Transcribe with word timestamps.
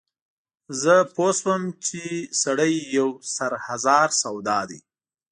زه 0.81 0.95
پوی 1.15 1.31
شوم 1.39 1.61
چې 1.85 2.01
سړی 2.43 2.73
یو 2.97 3.09
سر 3.35 3.51
هزار 3.67 4.07
سودا 4.21 4.59
دی. 4.69 4.79